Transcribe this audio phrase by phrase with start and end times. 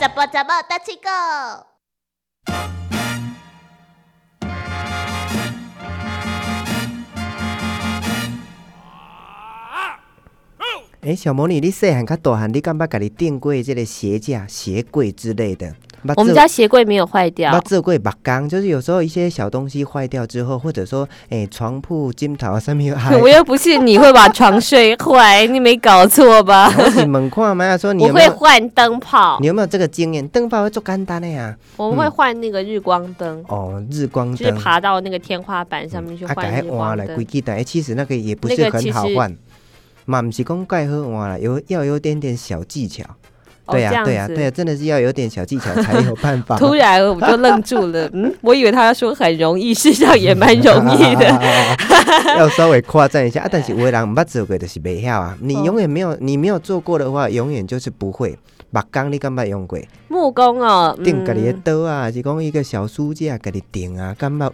[0.00, 1.08] 怎么怎么大七狗？
[11.00, 15.74] 哎，小魔女，你细汉较大汉，你敢捌家己订过这个鞋架、鞋柜之类的？
[16.16, 26.72] 我们家鞋柜没有坏掉捌，做过木工，就是有时候一些小东西坏掉之后，或者说，哎，床铺、枕头上面还 我又不信你会把床睡坏，你没搞错吧？
[26.78, 28.28] 我是问看嘛，说你我会？
[28.28, 30.26] 换灯泡你，有没有这个经验？
[30.28, 31.56] 灯泡会做简单的呀。
[31.76, 34.60] 我们会换那个日光灯，哦，日光就是灯。
[34.60, 37.26] 爬到那个天花板上面去啊，换日光灯。
[37.26, 39.36] 矩台，其实那个也不是很好换，
[40.04, 43.02] 嘛，不是讲盖好换了，有要有点点小技巧。
[43.68, 46.56] 哦对呀、对呀、子对呀、真的是要有点小技巧才有办法。
[46.58, 51.26] 突然我就愣住了， 嗯，我以为他要说很容易，事实上也蛮容易的。
[52.38, 53.48] 要稍微夸赞一下啊！
[53.50, 55.36] 但是有的人捌做过就是袂晓啊。
[55.40, 58.36] 你哦永远没有，你没有做过的话，永远就是不会。
[58.70, 59.78] 木工你敢捌用过？
[60.08, 64.50] 木工哦，定家己的嗯，刀啊，还是讲一个小书架家己订啊，敢捌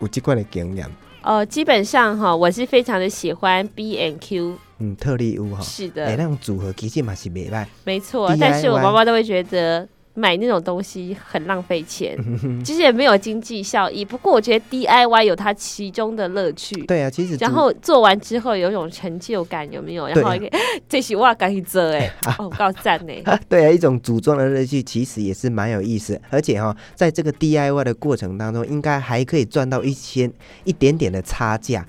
[0.00, 0.86] 有这款的经验？
[1.24, 7.64] 呃，基本上哈，我是非常的喜欢 B and Q，嗯，特例屋哈，是哎、的，那种组合其实嘛是袂歹。
[7.84, 8.36] 没错。
[8.38, 12.16] 但是我妈妈都会觉得买那种东西很浪费钱，
[12.64, 14.04] 其实也没有经济效益。
[14.04, 16.74] 不过我觉得 DIY 有它其中的乐趣。
[16.86, 20.06] 对啊，其实然组后做完之后有一种成就感，有没有？
[20.06, 20.30] 然后
[20.88, 23.12] 这是我赶紧做哎， 哦，告赞呢。
[23.48, 30.30] 对啊，一种组装的乐趣其实也是蛮有意思，而且哈、在这个 DIY 的过程当中，应该还可以赚到一些
[30.64, 31.84] 一点点的差价，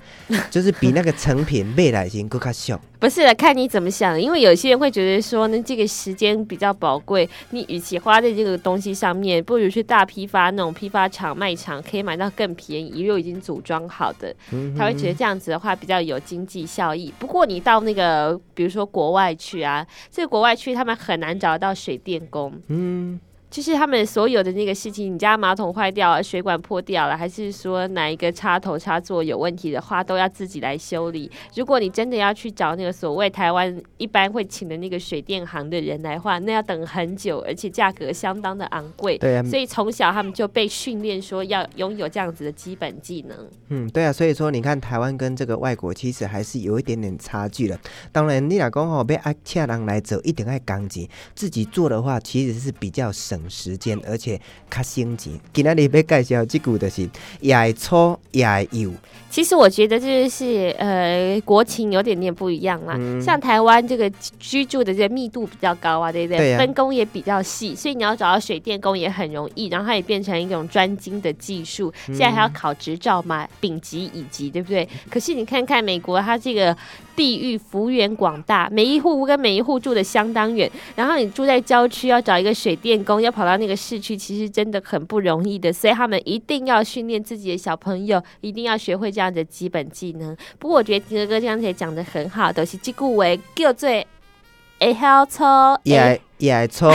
[0.50, 2.74] 就是比那个成品卖来型更较俗。
[2.98, 4.20] 不是的，看你怎么想。
[4.20, 14.34] 因为有些人会觉得说呢，这个时间比较宝贵，你与其花在这个东西上面，不如去大批发那种批发厂、卖场，可以买到更便宜又已经组装好的。
[14.52, 17.12] 嗯他会觉得这样子的话比较有经济效益。
[17.18, 22.52] 不过你到那个比如说国外去啊，这个国外去他们很难找到水电工。
[22.68, 31.30] 嗯，就是他们所有的那个事情，你家马桶坏掉了、水管破掉了，还是说哪一个插头插座有问题的话，都要自己来修理。
[31.54, 39.16] 如果你真的要去找那个所谓台湾一般会请的那个水电行的人来换，那要等很久，而且价格相当的昂贵。
[39.18, 43.36] 对啊，所以从小他们就被训练说要拥有这样子的基本技能。
[43.68, 47.78] 嗯，对啊，所以说你看台湾跟这个外国其实还是有一点点差距的。
[48.12, 55.32] 当然，你老公吼被爱请人来走，一定爱钢钱，自己做的话其实是比较省时间，而且较省钱。
[55.52, 57.08] 今仔日要介绍这句就是
[57.40, 58.92] 也会粗也会幼，
[59.30, 62.94] 其实我觉得这就是呃国情有点点不一样啦。
[62.98, 64.08] 嗯像台湾这个
[64.38, 66.56] 居住的这个密度比较高啊，对不对？
[66.56, 69.68] 分工也比较细，所以你要找到水电工也很容易。
[69.68, 74.88] 然后它也变成一种专精的技术，嗯现在还要考执照嘛，丙级、乙级，对不对？
[75.10, 76.76] 可是你看看美国，它这个
[77.16, 85.72] 地域幅员广大，每一户跟每一户住的相当远，然后你住在郊区，要找一个水电工，要跑到那个市区，其实真的很不容易的。
[85.72, 90.36] 所以他们一定要训练自己的小朋友，一定要学会这样的基本技能。
[90.58, 93.24] 不过我觉得哥哥哥刚才讲的很好，都、是这句话
[93.54, 93.88] 叫做
[94.78, 96.86] “会晓错，也也会粗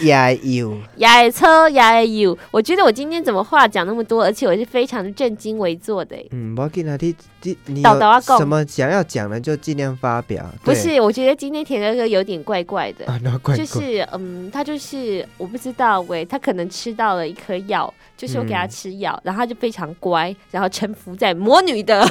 [0.00, 0.76] 也会幼。
[0.96, 2.36] 也有”。
[2.50, 6.16] 我觉得我今天怎么话讲那么多，而且我是非常的正襟危坐的。
[6.30, 7.14] 嗯，我给他你
[7.66, 10.44] 你有什么想要讲的就尽量发表。
[10.64, 13.06] 对不是，我觉得今天田哥哥有点怪怪的。
[13.06, 13.56] 啊，那怪怪。
[13.56, 22.06] 就是嗯，他就是我不知道喂，他可能吃到了一颗药，就是我给他嗯吃药，然后他就非常乖，然后臣服在魔女的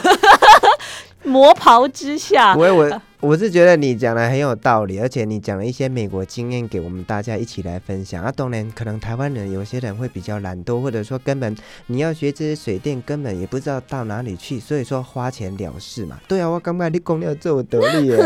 [1.24, 2.62] 魔袍之下不。
[2.62, 8.24] 会，我我是觉得你讲的很有道理，而且你讲了一些美国经验给我们大家一起来分享。
[8.24, 11.54] 啊，当然，可能台湾人有些人会比较懒惰，或者说根本
[11.88, 16.18] 你要学这些水电，根本也不知道到哪里去，所以说花钱了事嘛。
[16.30, 18.18] 对啊，我感觉你讲了这有道理耶。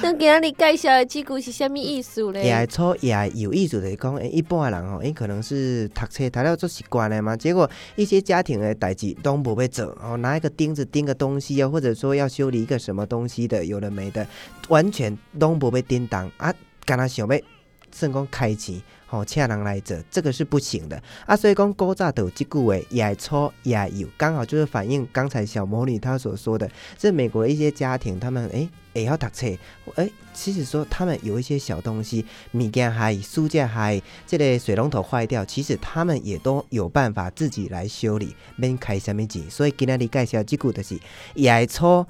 [0.00, 2.60] 那给你介绍的这句是什么意思也嘞？
[2.60, 14.19] 会错，也有意思的讲，诶，一般的人哦，诶，可能是读册读了做习惯了嘛，结果一些家庭的代志都不会做，哦，拿一个钉子钉个东西啊，或者说要修理一个什么东西的，有的没的，
[14.68, 17.40] 完全都无要叮当啊，干那想要
[17.92, 18.80] 算讲开钱。
[19.12, 21.34] 吼、请人来做，这个是不行的啊！
[21.34, 29.48] 所以讲古早都有这句话，也会错也会有，刚好就是反映刚才小魔女她所说的，这美国的一些家庭，他们诶也要读册，
[29.96, 39.42] 诶，其实说他们有一些小东西，物件还书架还这个水龙头坏掉，其实他们也都有办法自己来修理，免开什么钱。
[39.50, 40.96] 所以今天你介绍这句就是
[41.34, 42.06] 也会错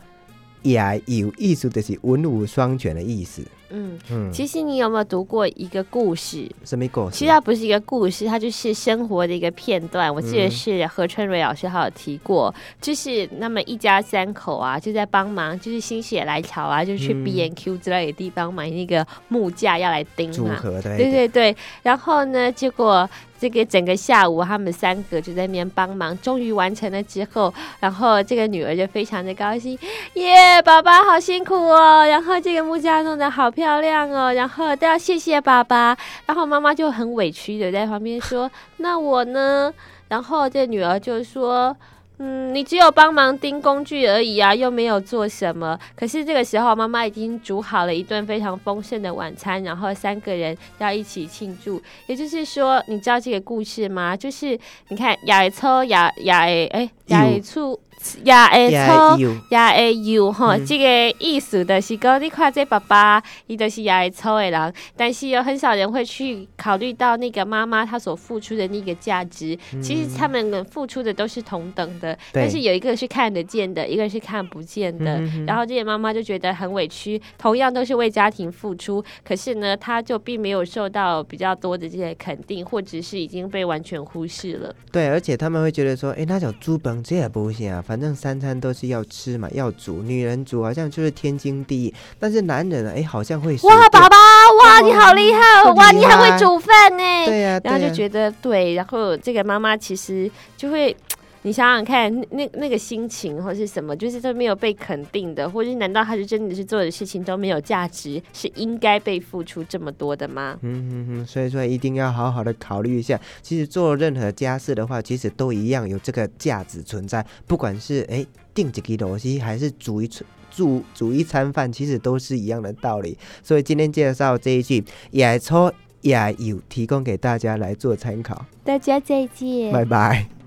[0.63, 3.43] 也有，意思就是文武双全的意思。
[3.71, 6.49] 嗯，嗯，其实你有没有读过一个故事？
[6.65, 7.17] 什么故事？
[7.17, 10.13] 其实它不是一个故事，它就是生活的一个片段。
[10.13, 20.61] 我记得嗯是何春蕊老师还有提过，就是那么一家三口啊，就在帮忙，就是心血来潮啊，就去嗯 B N Q 之类的地方买那个木架要来钉嘛。
[20.83, 23.09] 对对对，然后呢，结果
[23.39, 29.79] 这个整个下午，他们三个就在那边帮忙，终于完成了之后，然后这个女儿就非常的高兴，
[30.15, 35.97] 耶，爸爸好辛苦哦，然后这个木架弄得好漂亮哦，然后都要谢谢爸爸，
[36.27, 39.73] 然后妈妈就很委屈的在旁边说， 那我呢？
[40.09, 41.77] 然后这女儿就说。
[42.23, 45.79] 嗯，你只有帮忙盯工具而已啊，又没有做什么。
[45.97, 51.81] 可是这个时候，妈妈已经煮好了一顿非常丰盛的晚餐，然后三个人要一起庆祝。
[52.07, 54.15] 也就是说，你知道这个故事吗？
[54.15, 54.49] 就是
[54.89, 57.81] 你看，亚的抽亚亚的哎，亚的醋
[58.25, 59.19] 也抽。
[59.19, 69.59] 有亚的有吼，嗯这个意思就是讲，你看这爸爸，伊就是亚的抽的人，但是有很少人会去考虑到那个妈妈她所付出的那个价值。
[69.83, 75.19] 其实他们付出的都是同等的，但是有一个是看得见的，一个是看不见的。
[75.19, 84.75] 嗯然后这些妈妈就觉得很委屈，同样都是为家庭付出，可是呢，她就并没有受到比较多的这些肯定，或者是已经被完全忽视了。
[84.93, 94.17] 对，而且他们会觉得说，哎，那种猪本这也不行啊，反正三餐都是要吃嘛，要煮，女人煮好像就是天经地义，但是男人呢，哎，好像会哇，便爸爸，
[94.63, 95.75] 哇，你好厉害哦！
[95.75, 97.27] 哇，你还会煮饭呢。
[97.27, 100.97] 对呀、然后就觉得对，然后这个妈妈其实就会。
[101.43, 110.59] 你想想看，那那那个心情或是什么，就是都没有被肯定的，或者是难道他是真的是做的事情都没有价值，是应该被付出这么多的吗？
[110.61, 113.19] 嗯哼哼，所以说一定要好好的考虑一下。
[113.41, 123.17] 其实做任何家事的话，其实都一样有这个价值存在，不管是哎订几个东西，还是煮一餐煮煮一餐饭，其实都是一样的道理。
[123.43, 125.73] 所以今天介绍这一句也错
[126.03, 128.45] 也有提供给大家来做参考。
[128.63, 130.40] 大家再见，拜拜。